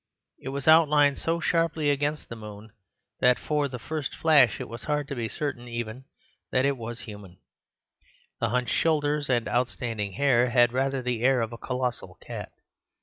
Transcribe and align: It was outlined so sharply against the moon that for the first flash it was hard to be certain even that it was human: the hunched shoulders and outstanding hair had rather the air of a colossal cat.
It 0.39 0.49
was 0.49 0.67
outlined 0.67 1.19
so 1.19 1.39
sharply 1.39 1.91
against 1.91 2.27
the 2.27 2.35
moon 2.35 2.71
that 3.19 3.37
for 3.37 3.67
the 3.67 3.77
first 3.77 4.15
flash 4.15 4.59
it 4.59 4.67
was 4.67 4.85
hard 4.85 5.07
to 5.09 5.15
be 5.15 5.27
certain 5.27 5.67
even 5.67 6.05
that 6.51 6.65
it 6.65 6.75
was 6.75 7.01
human: 7.01 7.37
the 8.39 8.49
hunched 8.49 8.73
shoulders 8.73 9.29
and 9.29 9.47
outstanding 9.47 10.13
hair 10.13 10.49
had 10.49 10.73
rather 10.73 11.03
the 11.03 11.21
air 11.21 11.41
of 11.41 11.53
a 11.53 11.57
colossal 11.59 12.17
cat. 12.19 12.51